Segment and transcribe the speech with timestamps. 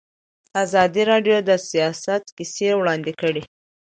[0.63, 3.43] ازادي راډیو د سیاست کیسې وړاندې کړي.